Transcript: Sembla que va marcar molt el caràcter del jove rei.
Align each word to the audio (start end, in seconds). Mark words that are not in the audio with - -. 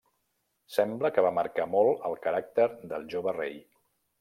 Sembla 0.77 1.11
que 1.17 1.25
va 1.25 1.33
marcar 1.41 1.67
molt 1.75 2.09
el 2.11 2.17
caràcter 2.25 2.67
del 2.95 3.09
jove 3.15 3.37
rei. 3.39 3.57